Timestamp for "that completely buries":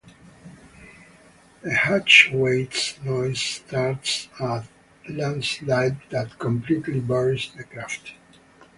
6.09-7.51